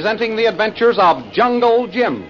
[0.00, 2.22] Presenting the adventures of Jungle Jim.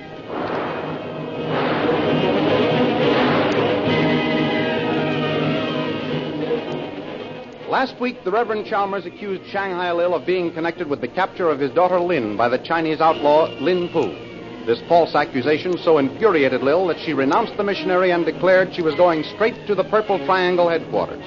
[7.71, 11.61] Last week, the Reverend Chalmers accused Shanghai Lil of being connected with the capture of
[11.61, 14.67] his daughter Lin by the Chinese outlaw Lin Pu.
[14.67, 18.97] This false accusation so infuriated Lil that she renounced the missionary and declared she was
[18.97, 21.25] going straight to the Purple Triangle headquarters.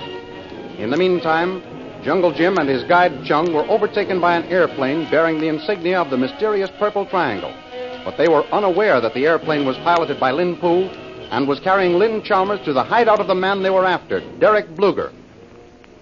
[0.78, 1.64] In the meantime,
[2.04, 6.10] Jungle Jim and his guide Chung were overtaken by an airplane bearing the insignia of
[6.10, 7.54] the mysterious Purple Triangle.
[8.04, 10.90] But they were unaware that the airplane was piloted by Lin Pu
[11.32, 14.68] and was carrying Lin Chalmers to the hideout of the man they were after, Derek
[14.76, 15.14] Bluger.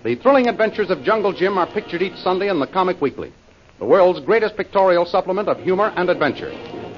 [0.04, 3.32] The thrilling adventures of Jungle Jim are pictured each Sunday in the Comic Weekly,
[3.78, 6.50] the world's greatest pictorial supplement of humor and adventure.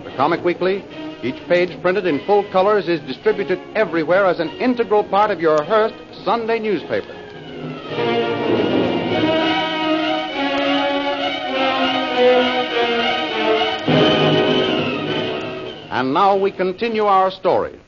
[0.05, 0.77] The Comic Weekly,
[1.21, 5.61] each page printed in full colors, is distributed everywhere as an integral part of your
[5.61, 7.22] Hearst Sunday newspaper.
[16.03, 17.79] And now we continue our story.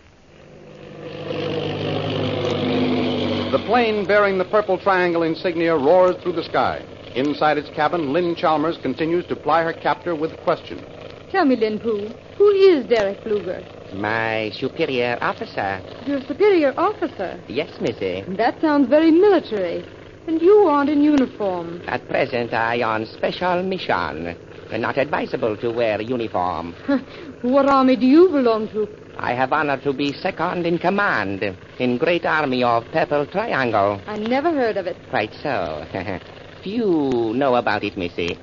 [3.51, 6.81] The plane bearing the Purple Triangle insignia roars through the sky.
[7.13, 10.81] Inside its cabin, Lynn Chalmers continues to ply her captor with questions.
[11.29, 12.07] Tell me, Lin Pu,
[12.37, 13.61] who is Derek Bluger?
[13.93, 15.81] My superior officer.
[16.05, 17.37] Your superior officer?
[17.49, 18.23] Yes, Missy.
[18.37, 19.85] That sounds very military.
[20.25, 21.81] And you aren't in uniform.
[21.87, 24.37] At present, I on special mission.
[24.77, 26.73] Not advisable to wear uniform.
[27.41, 28.87] what army do you belong to?
[29.17, 34.01] I have honor to be second in command in great army of Purple Triangle.
[34.07, 34.97] I never heard of it.
[35.09, 35.85] Quite so.
[36.63, 38.37] Few know about it, Missy.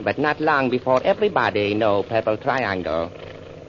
[0.00, 3.10] But not long before everybody know Purple Triangle.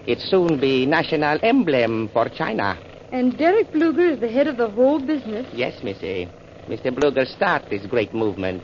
[0.07, 2.79] It soon be national emblem for China.
[3.11, 5.47] And Derek Bluger is the head of the whole business?
[5.53, 6.29] Yes, Missy.
[6.69, 6.93] Mr.
[6.95, 8.61] Bluger start this great movement.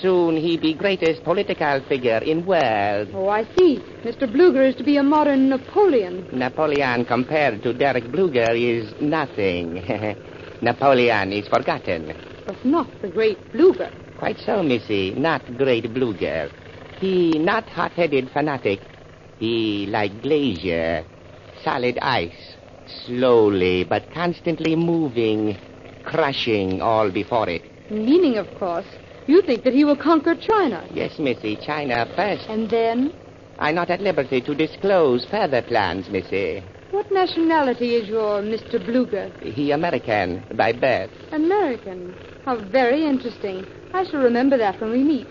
[0.00, 3.08] Soon he be greatest political figure in world.
[3.12, 3.78] Oh, I see.
[4.02, 4.30] Mr.
[4.30, 6.26] Bluger is to be a modern Napoleon.
[6.32, 9.74] Napoleon compared to Derek Bluger is nothing.
[10.62, 12.14] Napoleon is forgotten.
[12.46, 13.92] But not the great Bluger.
[14.18, 15.12] Quite so, Missy.
[15.12, 16.50] Not great Bluger.
[16.98, 18.80] He not hot-headed fanatic.
[19.38, 21.04] He like glacier,
[21.64, 22.56] solid ice,
[23.04, 25.58] slowly but constantly moving,
[26.04, 27.62] crushing all before it.
[27.90, 28.86] Meaning, of course,
[29.26, 30.86] you think that he will conquer China?
[30.92, 32.48] Yes, Missy, China first.
[32.48, 33.12] And then?
[33.58, 36.62] I'm not at liberty to disclose further plans, Missy.
[36.90, 38.78] What nationality is your Mr.
[38.84, 39.32] Bluger?
[39.42, 41.10] He American by birth.
[41.32, 42.14] American?
[42.44, 43.64] How very interesting.
[43.94, 45.26] I shall remember that when we meet.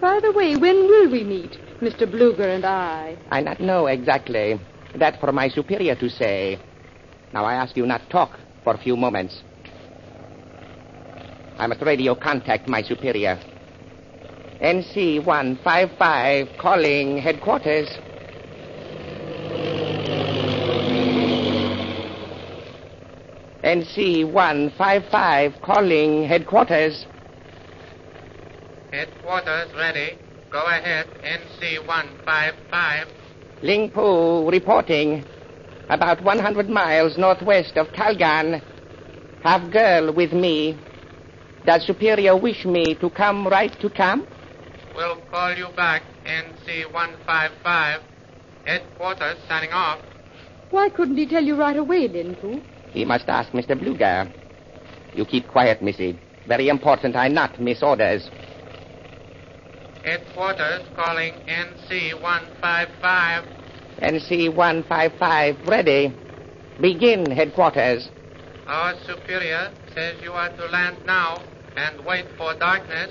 [0.00, 2.10] By the way, when will we meet, Mr.
[2.10, 3.18] Bluger and I?
[3.30, 4.58] I not know exactly.
[4.94, 6.58] That for my superior to say.
[7.32, 9.42] Now I ask you not to talk for a few moments.
[11.60, 13.38] I must radio contact my superior.
[14.62, 17.86] NC 155 calling headquarters.
[23.62, 27.04] NC 155 calling headquarters.
[28.90, 30.16] Headquarters ready.
[30.50, 33.06] Go ahead, NC 155.
[33.62, 35.26] Ling Pu reporting.
[35.90, 38.62] About 100 miles northwest of Kalgan.
[39.42, 40.78] Have girl with me.
[41.64, 44.28] Does Superior wish me to come right to camp?
[44.94, 48.00] We'll call you back, NC 155.
[48.64, 50.00] Headquarters signing off.
[50.70, 52.60] Why couldn't he tell you right away, Lin Pu?
[52.92, 53.78] He must ask Mr.
[53.78, 54.32] Bluger.
[55.14, 56.18] You keep quiet, Missy.
[56.46, 58.28] Very important I not miss orders.
[60.04, 63.44] Headquarters calling NC 155.
[64.00, 66.14] NC 155 ready.
[66.80, 68.08] Begin, headquarters.
[68.66, 71.42] Our superior says you are to land now
[71.76, 73.10] and wait for darkness,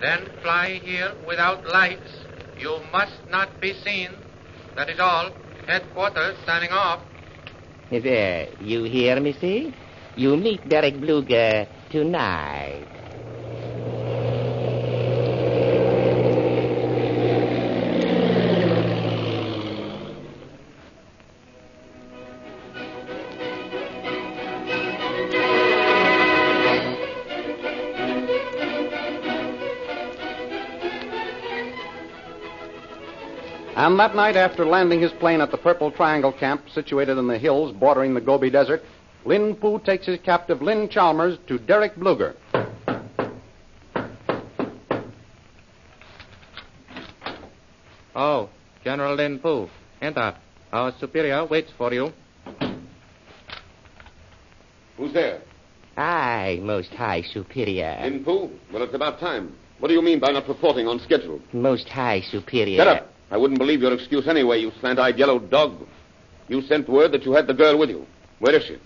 [0.00, 2.10] then fly here without lights.
[2.58, 4.10] You must not be seen.
[4.76, 5.30] That is all.
[5.66, 7.00] Headquarters signing off.
[7.90, 9.74] There, uh, you hear, Missy?
[10.16, 12.93] You meet Derek Bluger tonight.
[33.84, 37.36] And that night, after landing his plane at the Purple Triangle camp situated in the
[37.36, 38.80] hills bordering the Gobi Desert,
[39.26, 42.34] Lin Pu takes his captive Lynn Chalmers to Derek Bluger.
[48.14, 48.48] Oh,
[48.82, 49.68] General Lin Pu,
[50.00, 50.34] enter.
[50.72, 52.10] Our superior waits for you.
[54.96, 55.42] Who's there?
[55.98, 57.98] I, Most High Superior.
[58.00, 58.48] Lin Pu?
[58.72, 59.54] Well, it's about time.
[59.78, 61.38] What do you mean by not reporting on schedule?
[61.52, 62.78] Most High Superior.
[62.78, 63.13] Get up.
[63.34, 65.88] I wouldn't believe your excuse anyway, you slant-eyed yellow dog.
[66.46, 68.06] You sent word that you had the girl with you.
[68.38, 68.76] Where is she?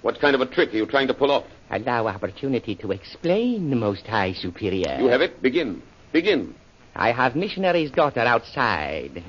[0.00, 1.44] What kind of a trick are you trying to pull off?
[1.70, 4.98] Allow opportunity to explain, Most High Superior.
[4.98, 5.40] You have it?
[5.40, 5.80] Begin.
[6.12, 6.52] Begin.
[6.96, 9.22] I have missionary's daughter outside.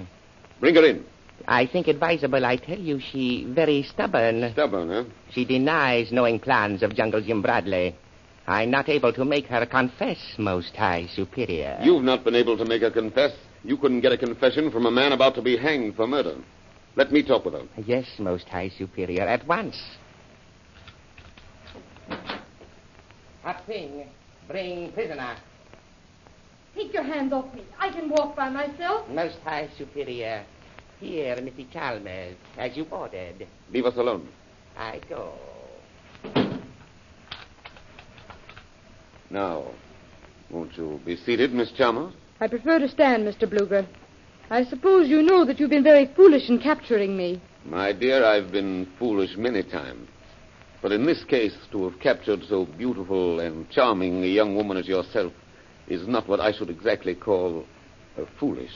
[0.60, 1.06] Bring her in.
[1.48, 4.54] I think advisable I tell you she very stubborn.
[4.54, 5.04] Stubborn, huh?
[5.34, 7.96] She denies knowing plans of Jungle Jim Bradley.
[8.48, 11.78] I'm not able to make her confess, Most High Superior.
[11.84, 13.34] You've not been able to make her confess.
[13.64, 16.36] You couldn't get a confession from a man about to be hanged for murder.
[16.96, 17.64] Let me talk with her.
[17.86, 19.82] Yes, Most High Superior, at once.
[23.42, 24.08] Hot thing.
[24.48, 25.38] Bring prisoner.
[26.76, 27.64] Take your hands off me.
[27.80, 29.08] I can walk by myself.
[29.10, 30.46] Most High Superior.
[31.00, 33.48] Here, Missy Chalmers, as you ordered.
[33.72, 34.28] Leave us alone.
[34.78, 35.34] I go.
[39.30, 39.72] Now,
[40.50, 42.14] won't you be seated, Miss Chalmers?
[42.44, 43.50] I prefer to stand, Mr.
[43.50, 43.88] Bluger.
[44.50, 47.42] I suppose you know that you've been very foolish in capturing me.
[47.64, 50.10] My dear, I've been foolish many times.
[50.82, 54.90] But in this case, to have captured so beautiful and charming a young woman as
[54.90, 55.32] yourself
[55.88, 57.64] is not what I should exactly call
[58.38, 58.76] foolish.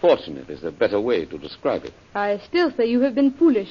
[0.00, 1.92] Fortunate is a better way to describe it.
[2.14, 3.68] I still say you have been foolish.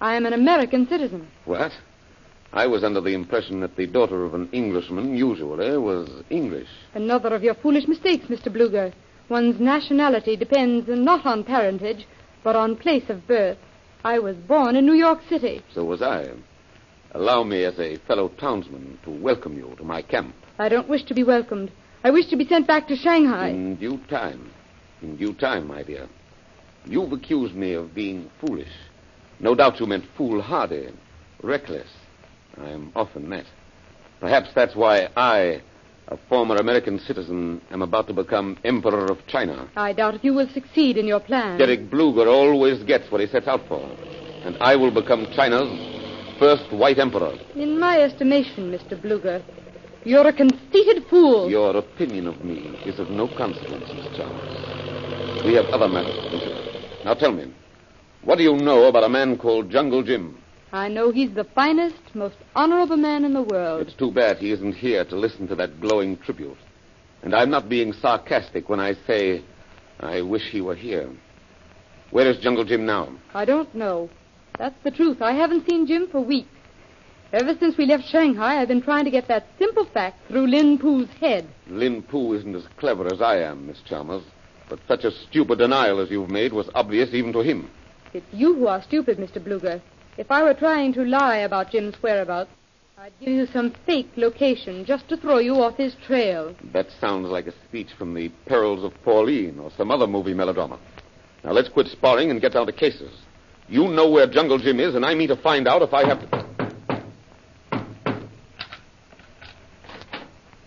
[0.00, 1.26] I am an American citizen.
[1.46, 1.72] What?
[2.52, 6.68] I was under the impression that the daughter of an Englishman usually was English.
[6.94, 8.52] Another of your foolish mistakes, Mr.
[8.52, 8.92] Bluger.
[9.28, 12.06] One's nationality depends not on parentage,
[12.44, 13.58] but on place of birth.
[14.04, 15.62] I was born in New York City.
[15.74, 16.30] So was I.
[17.12, 20.34] Allow me, as a fellow townsman, to welcome you to my camp.
[20.58, 21.72] I don't wish to be welcomed.
[22.04, 23.48] I wish to be sent back to Shanghai.
[23.48, 24.50] In due time.
[25.02, 26.08] In due time, my dear.
[26.84, 28.72] You've accused me of being foolish.
[29.40, 30.90] No doubt you meant foolhardy,
[31.42, 31.88] reckless.
[32.58, 33.44] I am often met.
[34.20, 35.62] Perhaps that's why I,
[36.08, 39.68] a former American citizen, am about to become Emperor of China.
[39.76, 41.58] I doubt if you will succeed in your plan.
[41.58, 43.80] Derek Bluger always gets what he sets out for.
[44.44, 45.68] And I will become China's
[46.38, 47.34] first white emperor.
[47.54, 49.00] In my estimation, Mr.
[49.00, 49.42] Bluger,
[50.04, 51.50] you're a conceited fool.
[51.50, 55.44] Your opinion of me is of no consequence, Miss Chalmers.
[55.44, 57.04] We have other matters to consider.
[57.04, 57.52] Now tell me,
[58.22, 60.38] what do you know about a man called Jungle Jim?
[60.76, 63.80] I know he's the finest, most honorable man in the world.
[63.80, 66.58] It's too bad he isn't here to listen to that glowing tribute.
[67.22, 69.42] And I'm not being sarcastic when I say
[70.00, 71.08] I wish he were here.
[72.10, 73.08] Where is Jungle Jim now?
[73.32, 74.10] I don't know.
[74.58, 75.22] That's the truth.
[75.22, 76.50] I haven't seen Jim for weeks.
[77.32, 80.78] Ever since we left Shanghai, I've been trying to get that simple fact through Lin
[80.78, 81.48] Pu's head.
[81.68, 84.22] Lin Pu isn't as clever as I am, Miss Chalmers.
[84.68, 87.70] But such a stupid denial as you've made was obvious even to him.
[88.12, 89.42] It's you who are stupid, Mr.
[89.42, 89.80] Bluger.
[90.18, 92.50] If I were trying to lie about Jim's whereabouts,
[92.96, 96.54] I'd give you some fake location just to throw you off his trail.
[96.72, 100.78] That sounds like a speech from the Perils of Pauline or some other movie melodrama.
[101.44, 103.12] Now let's quit sparring and get down to cases.
[103.68, 106.30] You know where Jungle Jim is, and I mean to find out if I have
[106.30, 106.46] to.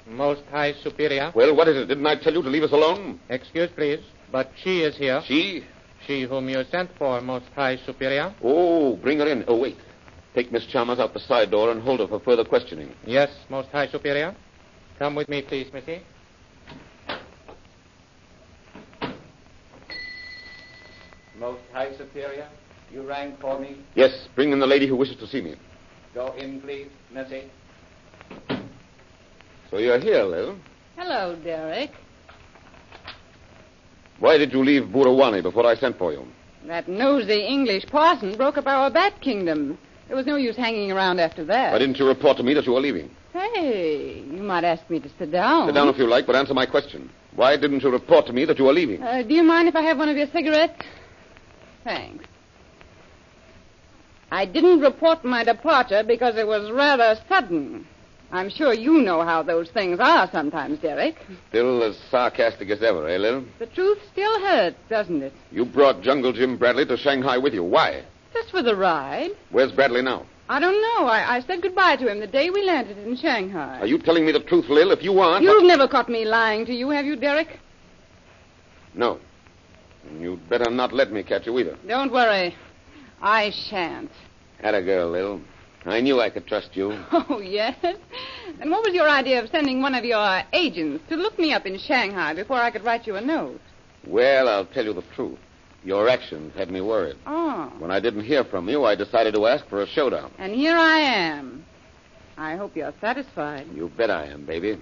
[0.07, 1.31] Most High Superior.
[1.33, 1.85] Well, what is it?
[1.87, 3.19] Didn't I tell you to leave us alone?
[3.29, 3.99] Excuse, please,
[4.31, 5.23] but she is here.
[5.25, 5.63] She?
[6.09, 8.33] She whom you sent for, Most High Superior.
[8.41, 9.45] Oh, bring her in.
[9.47, 9.77] Oh, wait.
[10.33, 12.95] Take Miss Chalmers out the side door and hold her for further questioning.
[13.05, 14.35] Yes, Most High Superior.
[14.97, 16.01] Come with me, please, Missy.
[21.37, 22.49] Most High Superior,
[22.91, 23.77] you rang for me.
[23.93, 25.57] Yes, bring in the lady who wishes to see me.
[26.15, 27.51] Go in, please, Missy.
[29.69, 30.57] So you're here, Lil.
[30.97, 31.91] Hello, Derek.
[34.19, 36.25] Why did you leave Burawani before I sent for you?
[36.67, 39.77] That nosy English parson broke up our bat kingdom.
[40.07, 41.71] There was no use hanging around after that.
[41.71, 43.09] Why didn't you report to me that you were leaving?
[43.31, 45.67] Hey, you might ask me to sit down.
[45.67, 47.09] Sit down if you like, but answer my question.
[47.35, 49.01] Why didn't you report to me that you were leaving?
[49.01, 50.83] Uh, do you mind if I have one of your cigarettes?
[51.83, 52.25] Thanks.
[54.31, 57.87] I didn't report my departure because it was rather sudden.
[58.31, 61.15] I'm sure you know how those things are sometimes, Derek.
[61.49, 63.43] Still as sarcastic as ever, eh, Lil?
[63.57, 65.33] The truth still hurts, doesn't it?
[65.51, 67.63] You brought Jungle Jim Bradley to Shanghai with you.
[67.63, 68.03] Why?
[68.33, 69.31] Just for the ride.
[69.49, 70.25] Where's Bradley now?
[70.47, 71.07] I don't know.
[71.07, 73.79] I, I said goodbye to him the day we landed in Shanghai.
[73.79, 74.91] Are you telling me the truth, Lil?
[74.91, 75.43] If you aren't.
[75.43, 77.59] You've never caught me lying to you, have you, Derek?
[78.93, 79.19] No.
[80.09, 81.77] And you'd better not let me catch you either.
[81.87, 82.55] Don't worry.
[83.21, 84.11] I shan't.
[84.59, 85.41] Had a girl, Lil.
[85.85, 86.91] I knew I could trust you.
[87.11, 87.75] Oh, yes?
[88.59, 91.65] And what was your idea of sending one of your agents to look me up
[91.65, 93.61] in Shanghai before I could write you a note?
[94.05, 95.39] Well, I'll tell you the truth.
[95.83, 97.15] Your actions had me worried.
[97.25, 97.71] Oh.
[97.79, 100.31] When I didn't hear from you, I decided to ask for a showdown.
[100.37, 101.65] And here I am.
[102.37, 103.67] I hope you're satisfied.
[103.73, 104.77] You bet I am, baby.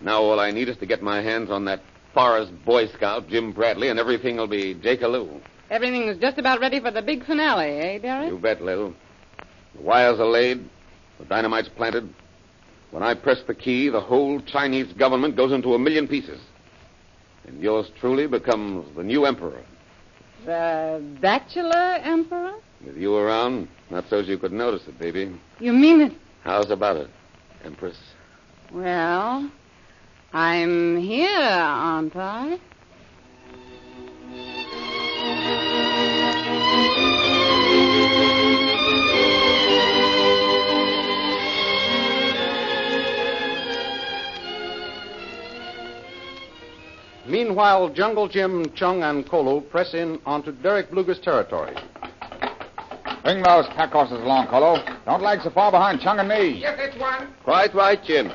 [0.00, 1.80] Now all I need is to get my hands on that
[2.12, 5.40] Forest Boy Scout, Jim Bradley, and everything will be Jake-a-loo.
[5.70, 8.30] Everything's just about ready for the big finale, eh, Derek?
[8.30, 8.94] You bet, Lil.
[9.76, 10.68] The wires are laid,
[11.18, 12.12] the dynamite's planted.
[12.90, 16.40] When I press the key, the whole Chinese government goes into a million pieces.
[17.46, 19.62] And yours truly becomes the new emperor.
[20.44, 22.54] The Bachelor Emperor?
[22.84, 25.34] With you around, not so's you could notice it, baby.
[25.58, 26.12] You mean it?
[26.42, 27.08] How's about it,
[27.64, 27.96] Empress?
[28.70, 29.50] Well,
[30.32, 32.58] I'm here, aren't I?
[47.26, 51.74] Meanwhile, Jungle Jim, Chung, and Kolu press in onto Derek Bluger's territory.
[53.22, 55.04] Bring those pack horses along, Kolu.
[55.06, 56.60] Don't lag so far behind Chung and me.
[56.60, 57.32] Yes, it's one.
[57.42, 58.30] Quite right, Jim.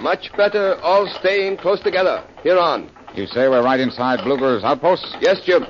[0.00, 2.22] Much better all staying close together.
[2.42, 2.90] Here on.
[3.14, 5.14] You say we're right inside Bluger's outposts?
[5.20, 5.64] Yes, Jim.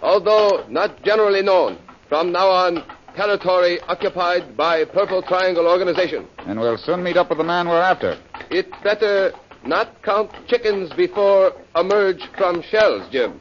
[0.00, 1.76] Although not generally known,
[2.08, 2.84] from now on,
[3.14, 6.26] territory occupied by Purple Triangle Organization.
[6.46, 8.16] And we'll soon meet up with the man we're after.
[8.48, 9.32] It better
[9.64, 13.40] not count chickens before emerge from shells, Jim.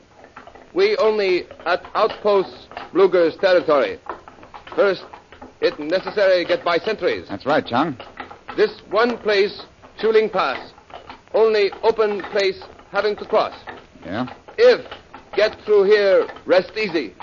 [0.73, 3.99] We only at outposts Bluger's territory.
[4.75, 5.05] First,
[5.61, 7.27] it necessary get by sentries.
[7.29, 7.97] That's right, Chung.
[8.55, 9.63] This one place,
[9.99, 10.73] Chuling Pass,
[11.33, 13.55] only open place having to cross.
[14.05, 14.27] Yeah?
[14.57, 14.85] If
[15.35, 17.15] get through here, rest easy.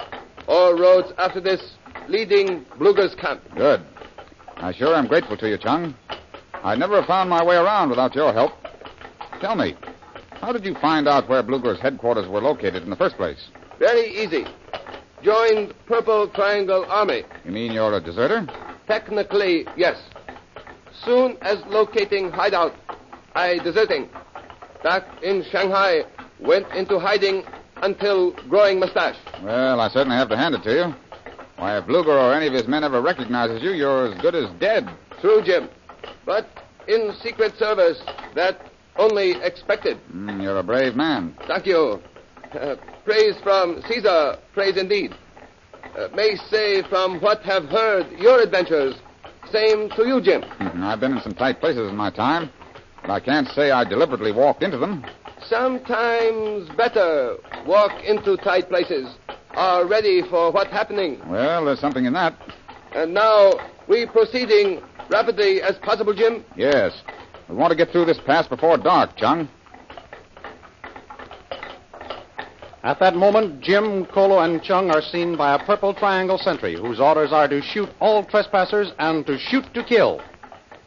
[0.46, 1.76] All roads after this
[2.08, 3.42] leading Bluger's camp.
[3.56, 3.84] Good.
[4.56, 5.94] I sure am grateful to you, Chung.
[6.62, 8.52] I'd never have found my way around without your help.
[9.40, 9.76] Tell me,
[10.40, 13.48] how did you find out where Bluger's headquarters were located in the first place?
[13.78, 14.46] Very easy.
[15.22, 17.24] Joined Purple Triangle Army.
[17.44, 18.46] You mean you're a deserter?
[18.86, 19.96] Technically, yes.
[21.04, 22.74] Soon as locating hideout,
[23.34, 24.08] I deserting.
[24.82, 26.04] Back in Shanghai,
[26.40, 27.44] went into hiding
[27.82, 29.16] until growing mustache.
[29.42, 30.94] Well, I certainly have to hand it to you.
[31.56, 34.50] Why, if Bluger or any of his men ever recognizes you, you're as good as
[34.58, 34.88] dead.
[35.20, 35.68] True, Jim.
[36.26, 36.46] But
[36.86, 38.00] in Secret Service,
[38.34, 39.98] that only expected.
[40.12, 41.36] Mm, you're a brave man.
[41.46, 42.00] Thank you.
[42.52, 45.14] Uh, praise from Caesar, praise indeed.
[45.96, 48.94] Uh, may say from what have heard your adventures,
[49.52, 50.42] same to you, Jim.
[50.42, 52.50] Mm, I've been in some tight places in my time,
[53.02, 55.04] but I can't say I deliberately walked into them.
[55.46, 57.36] Sometimes better
[57.66, 59.14] walk into tight places,
[59.50, 61.20] are ready for what happening.
[61.28, 62.34] Well, there's something in that.
[62.94, 63.52] And now
[63.88, 66.44] we proceeding rapidly as possible, Jim.
[66.56, 66.92] Yes.
[67.48, 69.48] We want to get through this pass before dark, Chung.
[72.82, 77.00] At that moment, Jim, Kolu, and Chung are seen by a purple triangle sentry whose
[77.00, 80.20] orders are to shoot all trespassers and to shoot to kill.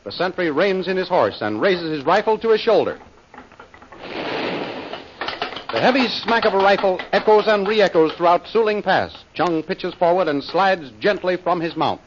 [0.04, 3.00] The sentry reins in his horse and raises his rifle to his shoulder.
[5.74, 9.26] The heavy smack of a rifle echoes and re echoes throughout Suling Pass.
[9.34, 12.02] Chung pitches forward and slides gently from his mount.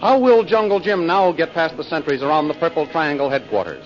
[0.00, 3.84] How will Jungle Jim now get past the sentries around the Purple Triangle headquarters?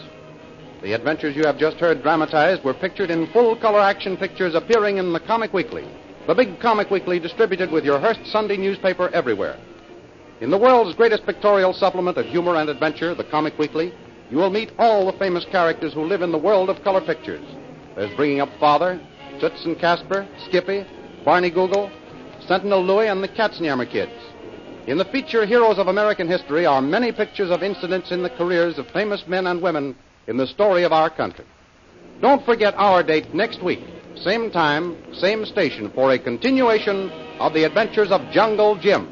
[0.82, 4.98] The adventures you have just heard dramatized were pictured in full color action pictures appearing
[4.98, 5.88] in the Comic Weekly,
[6.26, 9.58] the big Comic Weekly distributed with your Hearst Sunday newspaper everywhere.
[10.42, 13.94] In the world's greatest pictorial supplement of humor and adventure, the Comic Weekly,
[14.30, 17.46] you will meet all the famous characters who live in the world of color pictures.
[17.96, 19.00] There's Bringing Up Father,
[19.40, 20.84] Toots and Casper, Skippy,
[21.24, 21.90] Barney Google,
[22.46, 24.12] Sentinel Louie, and the Katzenjammer Kids.
[24.84, 28.78] In the feature Heroes of American History are many pictures of incidents in the careers
[28.78, 29.94] of famous men and women
[30.26, 31.44] in the story of our country.
[32.20, 33.80] Don't forget our date next week,
[34.16, 39.11] same time, same station, for a continuation of the adventures of Jungle Jim.